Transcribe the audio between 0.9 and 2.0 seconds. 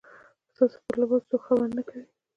لباس څوک خبره نه